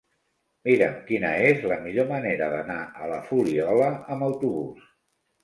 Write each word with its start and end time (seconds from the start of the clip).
Mira'm 0.69 0.95
quina 1.09 1.33
és 1.49 1.61
la 1.71 1.77
millor 1.83 2.07
manera 2.13 2.47
d'anar 2.55 2.79
a 3.03 3.11
la 3.13 3.21
Fuliola 3.29 3.93
amb 4.17 4.27
autobús. 4.31 4.91